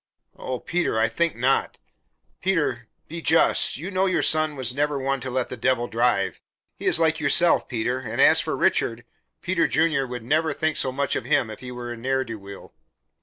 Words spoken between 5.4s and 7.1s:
the Devil drive; he is